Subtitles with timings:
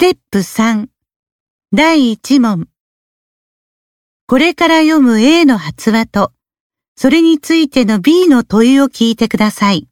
[0.00, 0.86] ステップ3
[1.74, 2.68] 第1問
[4.26, 6.32] これから読む A の発話と、
[6.96, 9.88] それについての B の問いを聞いてください。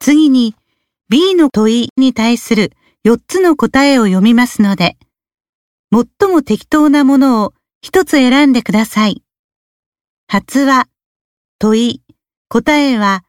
[0.00, 0.56] 次に
[1.08, 2.72] B の問いに対する
[3.06, 4.96] 4つの答えを読みますので、
[5.92, 7.54] 最も適当なものを
[7.86, 9.22] 1つ選んでください。
[10.26, 10.88] 発話、
[11.60, 12.02] 問い、
[12.48, 13.22] 答えは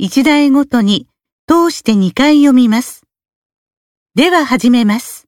[0.00, 1.06] 1題ごとに
[1.46, 3.01] 通して2回読みます。
[4.15, 5.27] では始めます。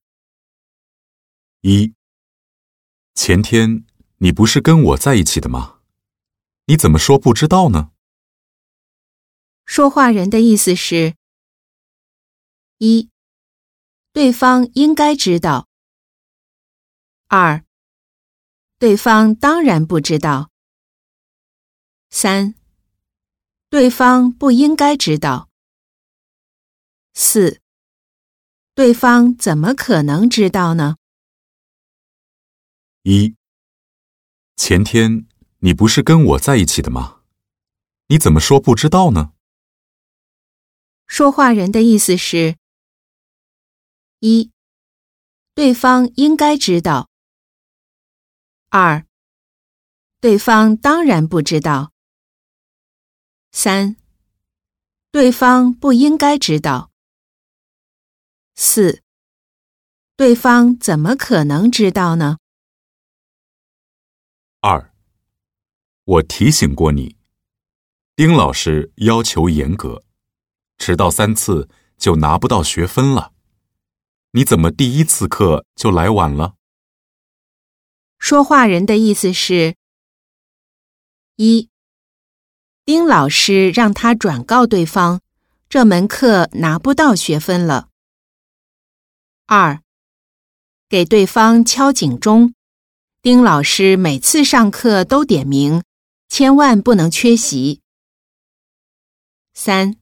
[1.61, 1.93] 一，
[3.13, 3.85] 前天
[4.17, 5.79] 你不是跟我在一起的吗？
[6.65, 7.91] 你怎么说不知道呢？
[9.65, 11.15] 说话人的意思是：
[12.79, 13.11] 一，
[14.11, 15.67] 对方应该知道；
[17.27, 17.63] 二，
[18.79, 20.49] 对方当然不知道；
[22.09, 22.55] 三，
[23.69, 25.49] 对方不应该知道；
[27.13, 27.61] 四，
[28.74, 30.96] 对方怎么可能知道呢？
[33.04, 33.36] 一，
[34.56, 35.28] 前天
[35.60, 37.22] 你不是跟我在一起的吗？
[38.08, 39.32] 你怎么说不知道呢？
[41.06, 42.56] 说话人的意思是：
[44.18, 44.50] 一，
[45.54, 47.08] 对方应该知道；
[48.70, 49.06] 二，
[50.18, 51.92] 对方当然不知道；
[53.52, 53.94] 三，
[55.12, 56.90] 对方不应该知道；
[58.56, 59.02] 四，
[60.16, 62.38] 对方怎么可能知道呢？
[64.60, 64.94] 二，
[66.04, 67.16] 我提醒过你，
[68.14, 70.04] 丁老师要求严格，
[70.78, 73.32] 迟到三次就拿不到学分了。
[74.30, 76.54] 你怎么第一次课就来晚了？
[78.18, 79.74] 说话人的意思是：
[81.36, 81.68] 一，
[82.84, 85.20] 丁老师让他转告对方，
[85.68, 87.90] 这门课拿不到学分了；
[89.46, 89.82] 二，
[90.88, 92.54] 给对方敲警钟，
[93.20, 95.82] 丁老师每次上课都点名，
[96.28, 97.80] 千万不能缺席；
[99.52, 99.96] 三，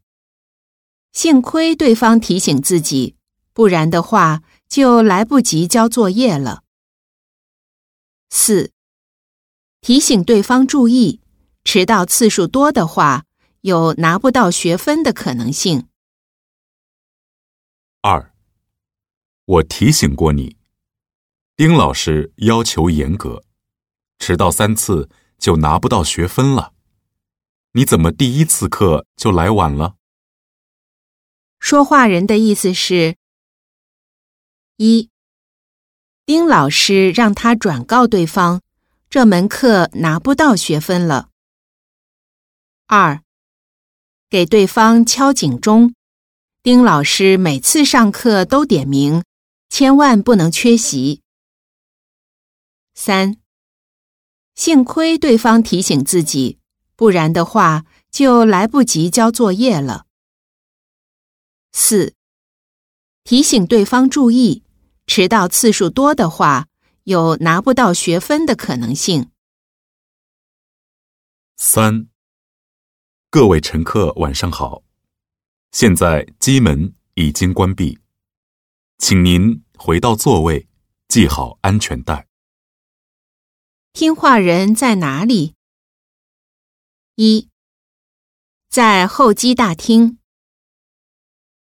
[1.12, 3.16] 幸亏对方提醒自己，
[3.52, 6.62] 不然的话就来不及交作业了。
[8.30, 8.70] 四，
[9.80, 11.20] 提醒对方注意，
[11.64, 13.24] 迟到次数多的话，
[13.62, 15.88] 有拿不到学分的可能性。
[18.00, 18.31] 二，
[19.44, 20.56] 我提醒过你，
[21.56, 23.42] 丁老师要求严格，
[24.20, 26.72] 迟到三次就拿不到学分了。
[27.72, 29.96] 你怎么第一次课就来晚了？
[31.58, 33.16] 说话人的意思是：
[34.76, 35.10] 一，
[36.24, 38.60] 丁老师让他转告对方，
[39.10, 41.30] 这门课拿不到学分了；
[42.86, 43.22] 二，
[44.30, 45.94] 给对方敲警钟，
[46.62, 49.24] 丁老师每次上课都点名，
[49.74, 51.22] 千万不能缺席；
[52.94, 53.38] 三，
[54.54, 56.58] 幸亏对方提醒自己，
[56.94, 60.04] 不然的话就来不及交作业了。
[61.72, 62.14] 四，
[63.24, 64.62] 提醒对方注意，
[65.06, 66.68] 迟到次数多的话，
[67.04, 69.30] 有拿不到学分的可能性。
[71.56, 72.08] 三，
[73.30, 74.82] 各位乘客晚上好，
[75.70, 77.98] 现在机门已经关闭，
[79.04, 80.68] 请您回到座位，
[81.08, 82.28] 系好安全带。
[83.92, 85.56] 听话人在哪里？
[87.16, 87.50] 一，
[88.68, 90.20] 在候机大厅。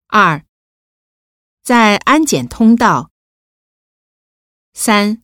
[0.07, 0.45] 二，
[1.61, 3.09] 在安检通道。
[4.73, 5.23] 三，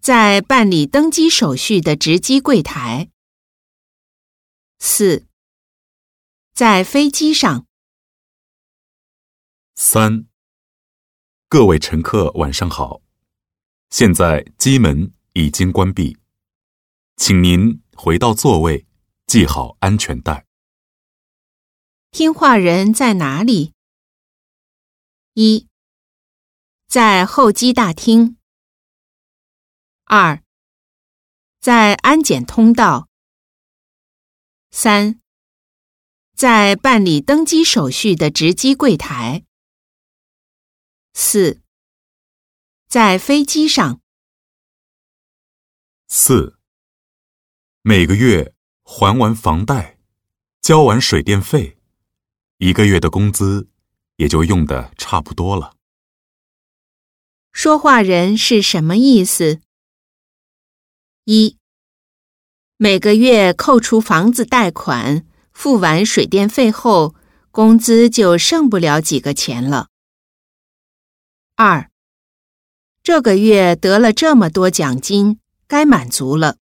[0.00, 3.10] 在办理登机手续的值机柜台。
[4.78, 5.26] 四，
[6.54, 7.66] 在飞机上。
[9.74, 10.28] 三，
[11.48, 13.02] 各位乘客晚上好，
[13.90, 16.18] 现在机门已经关闭，
[17.16, 18.84] 请您回到座位，
[19.28, 20.44] 系好安全带。
[22.10, 23.74] 听话人在哪里？
[25.34, 25.68] 一，
[26.88, 28.36] 在候机大厅。
[30.06, 30.42] 二，
[31.60, 33.08] 在安检通道。
[34.72, 35.20] 三，
[36.34, 39.45] 在办理登机手续的值机柜台。
[41.18, 41.62] 四，
[42.86, 44.02] 在飞机上。
[46.08, 46.58] 四，
[47.80, 48.52] 每个月
[48.82, 49.98] 还完房贷，
[50.60, 51.78] 交完水电费，
[52.58, 53.70] 一个月的工资
[54.16, 55.74] 也就用的差不多了。
[57.50, 59.62] 说话人是什么意思？
[61.24, 61.56] 一，
[62.76, 67.14] 每个月扣除房子贷款、付完水电费后，
[67.50, 69.88] 工资就剩不了几个钱了。
[71.58, 71.90] 二，
[73.02, 76.58] 这个月得了这么多奖金，该满足了。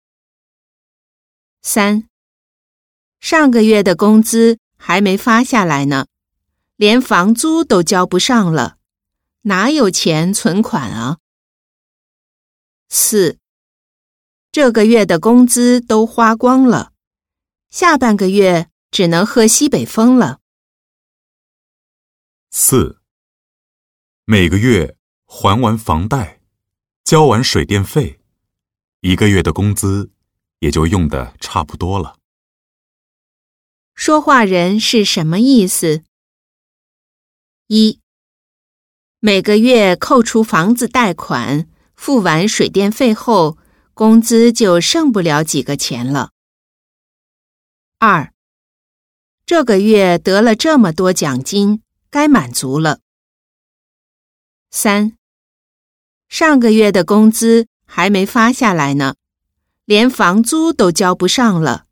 [1.63, 2.09] 三，
[3.21, 6.09] 上个月的工资还没发下来呢，
[6.75, 8.79] 连房租都交不上了，
[9.43, 11.19] 哪有钱存款啊？
[12.89, 13.39] 四，
[14.51, 16.93] 这个月的工资都花光了，
[17.71, 20.41] 下半个月只能喝西北风了。
[22.51, 23.00] 四，
[24.33, 24.97] 每个月
[25.27, 26.41] 还完房贷，
[27.03, 28.21] 交完水电费，
[29.01, 30.13] 一个月的工资
[30.61, 32.17] 也就用的差不多了。
[33.93, 36.05] 说话人是什么意思？
[37.67, 37.99] 一，
[39.19, 43.59] 每个月扣除房子贷款、付完水电费后，
[43.95, 46.31] 工资就剩不了几个钱了。
[47.99, 48.33] 二，
[49.45, 51.83] 这个月得了这么多奖金。
[52.11, 53.01] 该满足了。
[54.71, 55.17] 三，
[56.29, 59.17] 上个月的工资还没发下来呢，
[59.85, 61.87] 连房租都交不上了，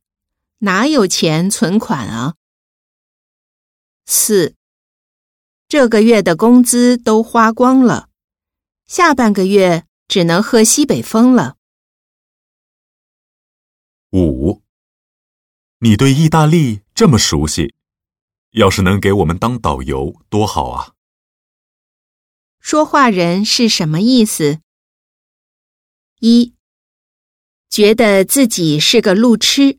[0.59, 2.37] 哪有钱存款啊？
[4.07, 4.55] 四，
[5.67, 8.09] 这个月的工资都花光了，
[8.87, 11.57] 下半个月只能喝西北风了。
[14.13, 14.63] 五，
[15.81, 17.75] 你对意大利这么熟悉。
[18.53, 20.95] 要是能给我们当导游，多好啊！
[22.60, 24.60] 说话人是什么意思？
[26.20, 26.55] 一，
[27.70, 29.78] 觉得自己是个路痴，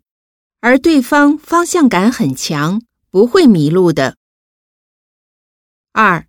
[0.62, 4.18] 而对方方向感很强，不会迷路的。
[5.92, 6.28] 二，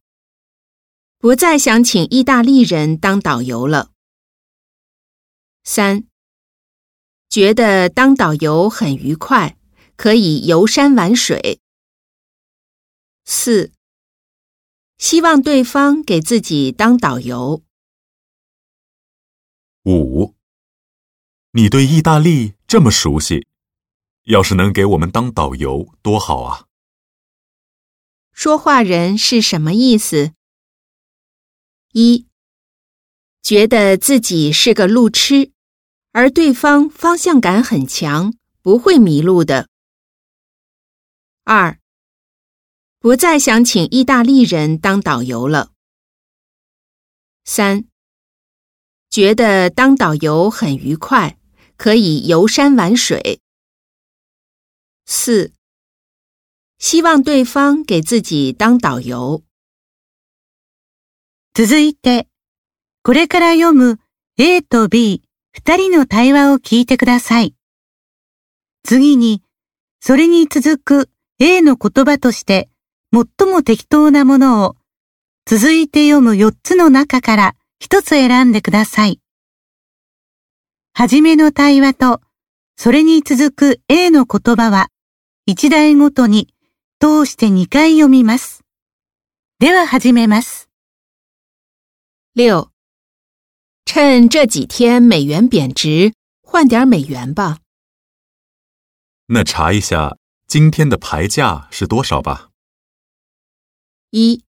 [1.19, 3.91] 不再想请意大利人当导游了。
[5.63, 6.05] 三，
[7.29, 9.57] 觉得当导游很愉快，
[9.97, 11.61] 可以游山玩水。
[13.25, 13.73] 四，
[15.01, 17.63] 希望对方给自己当导游。
[19.85, 20.35] 五，
[21.53, 23.49] 你对意大利这么熟悉，
[24.25, 26.67] 要是能给我们当导游，多好啊！
[28.31, 30.35] 说话人是什么意思？
[31.93, 32.27] 一，
[33.43, 35.51] 觉得自己是个路痴，
[36.13, 39.71] 而对方方向感很强，不会迷路的。
[41.45, 41.80] 二。
[43.00, 45.72] 不再想请意大利人当导游了。
[47.46, 47.86] 三，
[49.10, 51.38] 觉得当导游很愉快，
[51.78, 53.40] 可以游山玩水。
[55.06, 55.54] 四，
[56.80, 59.44] 希望对方给自己当导游。
[61.54, 62.28] 続いて、
[63.04, 64.00] これから読む
[64.38, 65.22] A と B
[65.52, 67.56] 二人の対話を聞いてください。
[68.84, 69.44] 次に、
[70.02, 71.10] それに続く
[71.40, 72.69] A の言葉として
[73.13, 74.77] 最も適当なものを
[75.45, 79.21] 続いて読む4つの中から1つ選んでください。
[80.93, 82.21] はじめの対話と
[82.77, 84.89] それに続く A の言葉は
[85.47, 86.55] 一題ごとに
[87.01, 88.63] 通して2回読みます。
[89.59, 90.69] では始めます。
[92.37, 92.71] 六，
[93.87, 96.13] 趁这几天美元贬值，
[96.43, 97.59] 换点美元吧。
[99.27, 100.17] 那查一下
[100.47, 102.50] 今天的牌价是多少吧。
[104.13, 104.45] 一，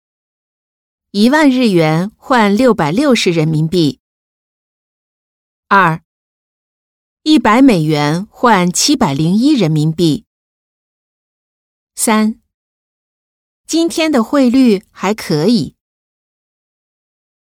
[1.11, 3.99] 一万日元换六百六十人民币。
[5.68, 6.01] 二，
[7.23, 10.23] 一百美元换七百零一人民币。
[11.94, 12.39] 三，
[13.68, 15.75] 今天的汇率还可以。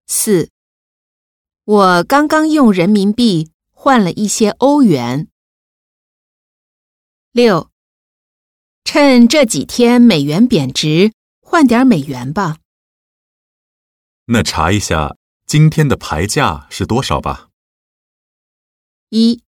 [0.09, 0.51] 四，
[1.63, 5.29] 我刚刚用人民币换了一些欧元。
[7.31, 7.71] 六，
[8.83, 11.13] 趁这几天美元贬值。
[11.51, 12.59] 换点美元吧。
[14.27, 17.49] 那查一下今天的牌价是多少吧。
[19.09, 19.43] 一，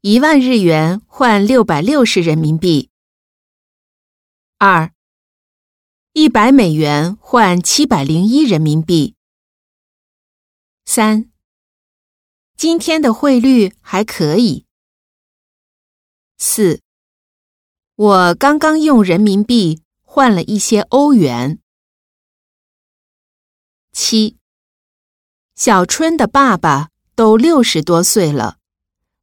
[0.00, 2.88] 一万日元换六百六十人民币。
[4.56, 4.94] 二，
[6.14, 9.14] 一百美元换七百零一人民币。
[10.86, 11.30] 三，
[12.56, 14.64] 今天的汇率还可以。
[16.38, 16.80] 四，
[17.94, 19.82] 我刚刚用人民币。
[20.18, 21.60] 换了一些欧元。
[23.92, 24.36] 七，
[25.54, 28.58] 小春的爸爸都六十多岁了，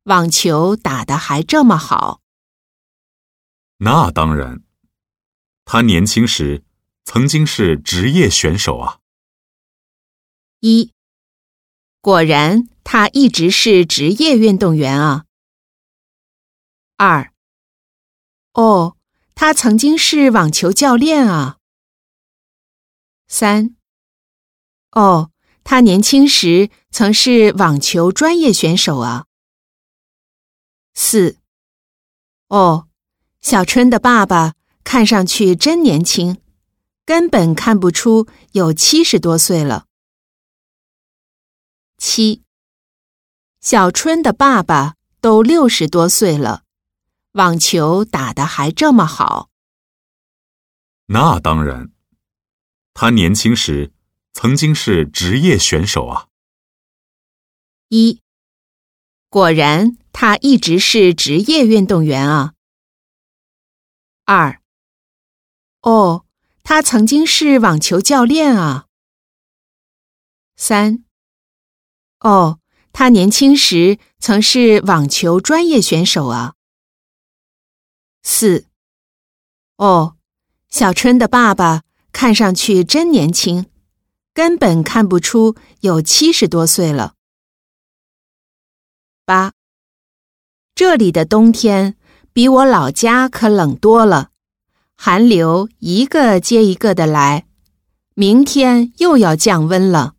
[0.03, 2.21] 网球打得还这么好。
[3.79, 4.63] 那当然，
[5.65, 6.63] 他年轻时
[7.03, 9.01] 曾经是职业选手啊。
[10.61, 10.93] 一，
[11.99, 15.25] 果然他一直是职业运动员啊。
[16.95, 17.33] 二，
[18.53, 18.94] 哦。
[19.35, 21.57] 他曾经是网球教练啊。
[23.27, 23.75] 三，
[24.91, 25.29] 哦，
[25.63, 29.25] 他年轻时曾是网球专业选手啊。
[30.93, 31.37] 四。
[32.47, 32.87] 哦，
[33.41, 36.41] 小春的爸爸看上去真年轻，
[37.05, 39.85] 根本看不出有七十多岁了。
[41.97, 42.43] 七。
[43.59, 46.64] 小春的爸爸都六十多岁了，
[47.35, 49.49] 网球打得还这么好。
[51.07, 51.91] 那当然，
[52.93, 53.91] 他年轻时
[54.31, 56.29] 曾经是职业选手啊。
[57.89, 58.21] 一，
[59.27, 62.53] 果然他一直是职业运动员啊。
[64.23, 64.61] 二，
[65.81, 66.25] 哦，
[66.63, 68.85] 他曾经是网球教练啊。
[70.55, 71.03] 三，
[72.19, 72.59] 哦。
[72.97, 76.54] 他年轻时曾是网球专业选手啊。
[78.27, 78.65] 四，
[79.77, 80.17] 哦，
[80.67, 83.67] 小春的爸爸看上去真年轻，
[84.33, 87.13] 根本看不出有七十多岁了。
[89.25, 89.53] 八，
[90.73, 91.95] 这里的冬天
[92.33, 94.31] 比我老家可冷多了，
[94.97, 97.45] 寒流一个接一个的来，
[98.15, 100.15] 明天又要降温了。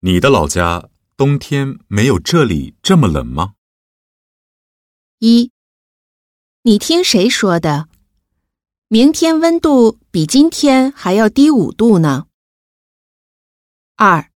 [0.00, 0.88] 你的老家？
[1.16, 3.54] 冬天没有这里这么冷吗？
[5.20, 5.51] 一，
[6.64, 7.88] 你听谁说的？
[8.86, 12.26] 明天温度比今天还要低五度呢。
[13.96, 14.30] 二，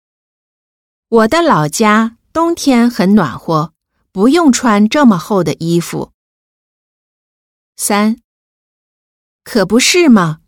[1.06, 3.72] 我的老家冬天很暖和，
[4.10, 6.10] 不用穿这么厚的衣服。
[7.76, 8.20] 三，
[9.44, 10.40] 可不是吗？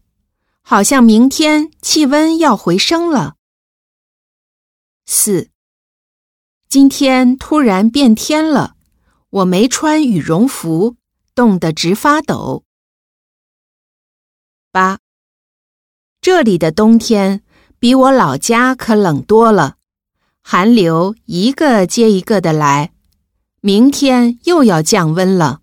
[0.62, 3.36] 好像明天气温要回升了。
[5.06, 5.50] 四。
[6.68, 8.74] 今天突然变天了，
[9.30, 10.96] 我没穿羽绒服，
[11.38, 12.64] 冻得直发抖。
[14.72, 14.98] 八，
[16.20, 17.44] 这里的冬天
[17.78, 19.76] 比我老家可冷多了，
[20.42, 22.92] 寒流一个接一个的来，
[23.60, 25.60] 明天又要降温了。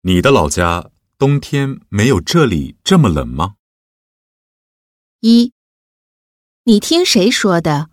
[0.00, 3.54] 你的老家冬天没有这里这么冷吗？
[5.20, 5.52] 一，
[6.64, 7.90] 你听谁说的？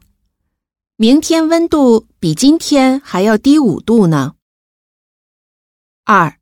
[0.96, 4.37] 明天温度比今天还要低五度呢。
[6.10, 6.40] 二，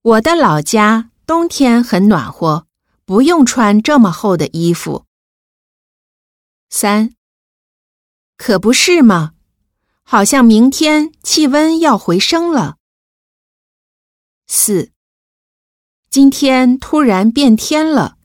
[0.00, 2.66] 我的老家冬天很暖和，
[3.04, 5.04] 不用穿这么厚的衣服。
[6.70, 7.14] 三，
[8.38, 9.34] 可不是吗？
[10.04, 12.78] 好像明天气温要回升了。
[14.46, 14.90] 四，
[16.08, 18.16] 今天突然变天了，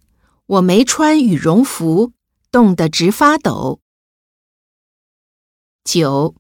[0.46, 2.14] 我没穿羽绒服，
[2.50, 3.82] 冻得直发抖。
[5.84, 6.38] 九，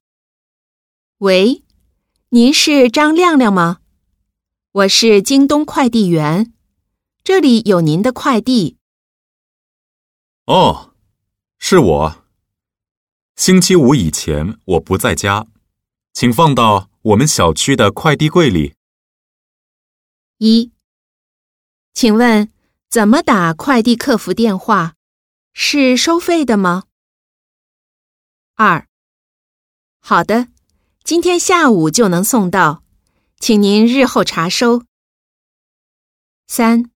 [1.17, 1.65] 喂，
[2.29, 3.79] 您是张亮亮吗？
[4.73, 6.53] 我是京东快递员，
[7.25, 8.77] 这里有您的快递。
[10.45, 10.93] 哦，
[11.57, 12.25] 是我。
[13.35, 15.45] 星期五以前我不在家，
[16.13, 18.75] 请放到我们小区的快递柜里。
[20.37, 20.71] 一，
[21.93, 22.49] 请问
[22.89, 24.95] 怎么打快递客服电话？
[25.51, 26.83] 是收费的吗？
[28.55, 28.87] 二。
[29.99, 30.47] 好的，
[31.03, 32.85] 今天下午就能送到，
[33.41, 34.83] 请您日后查收。
[36.45, 36.91] 三，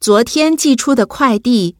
[0.00, 1.76] 昨天寄出的快递，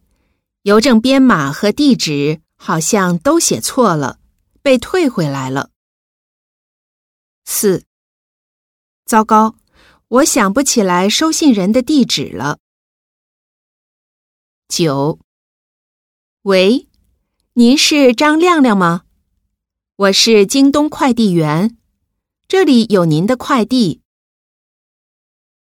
[0.64, 4.20] 邮政编码和地址好像都写错了，
[4.60, 5.70] 被退回来了。
[7.46, 7.86] 四，
[9.06, 9.56] 糟糕，
[10.08, 12.58] 我想不起来收信人的地址了。
[14.68, 15.18] 九，
[16.42, 16.86] 喂，
[17.54, 19.04] 您是张亮亮吗？
[19.96, 21.78] 我是京东快递员，
[22.48, 24.00] 这里有您的快递。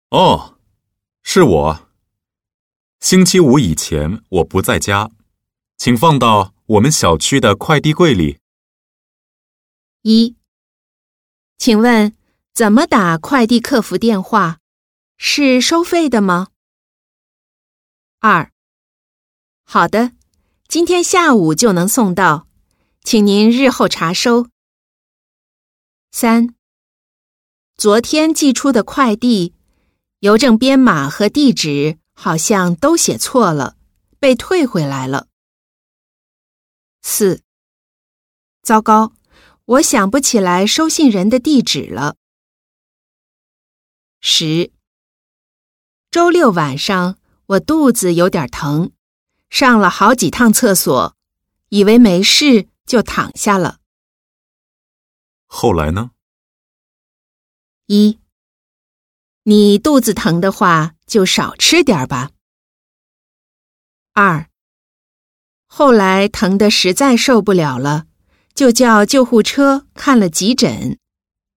[0.08, 0.58] 哦，
[1.22, 1.90] 是我。
[2.98, 5.10] 星期五以前我不在家，
[5.76, 8.38] 请放到我们小区的快递柜里。
[10.00, 10.34] 一，
[11.58, 12.16] 请问
[12.54, 14.56] 怎么打快递客服电话？
[15.18, 16.48] 是收费的吗？
[18.20, 18.50] 二，
[19.64, 20.12] 好的，
[20.66, 22.48] 今天下午就能送到。
[23.02, 24.48] 请您日后查收。
[26.10, 26.54] 三，
[27.78, 29.54] 昨天寄出的快递，
[30.18, 33.76] 邮政编码和地址好像都写错了，
[34.18, 35.28] 被退回来了。
[37.02, 37.40] 四，
[38.62, 39.12] 糟糕，
[39.64, 42.16] 我想不起来收信人的地址了。
[44.20, 44.72] 十，
[46.10, 47.16] 周六晚上
[47.46, 48.90] 我肚子有点疼，
[49.50, 51.16] 上了好几趟厕所，
[51.68, 52.68] 以为没事。
[52.88, 53.80] 就躺下了。
[55.44, 56.12] 后来呢？
[57.90, 58.18] 一，
[59.44, 62.32] 你肚子疼的话，就少吃点吧。
[64.12, 64.50] 二。
[65.64, 68.04] 后来疼得实在受不了了，
[68.52, 70.98] 就叫救护车看了急诊，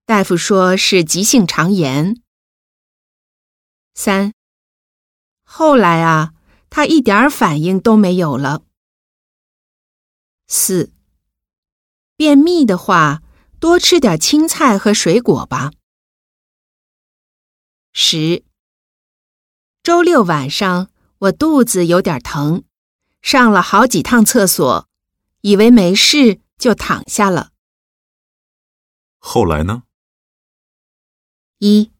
[0.06, 2.22] 大夫说是急性肠炎。
[3.92, 4.32] 三。
[5.44, 6.32] 后来啊，
[6.70, 8.62] 他一点反应都没有了。
[10.48, 10.94] 四。
[12.16, 13.22] 便秘的话，
[13.60, 15.72] 多吃点青菜和水果吧。
[17.94, 18.42] 十。
[19.82, 22.64] 周六晚上，我肚子有点疼，
[23.20, 24.88] 上了好几趟厕所，
[25.42, 27.50] 以为没事就躺下了。
[29.18, 29.82] 后来呢？
[31.58, 31.90] 一。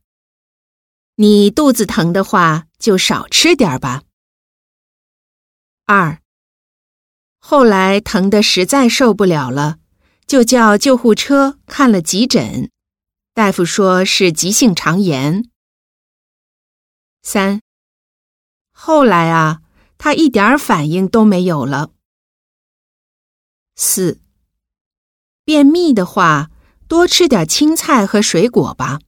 [1.17, 4.03] 你肚子疼的话，就少吃点吧。
[5.85, 6.23] 二。
[7.39, 9.79] 后来疼的实在受不了了，
[10.27, 12.71] 就叫救护车看了急诊，
[13.35, 15.51] 大夫说是急性肠炎。
[17.23, 17.61] 三。
[18.73, 19.63] 后来啊，
[19.97, 21.91] 他一点反应都没有了。
[23.77, 24.21] 四，
[25.45, 26.51] 便秘的话，
[26.89, 28.99] 多吃点青菜和水果吧。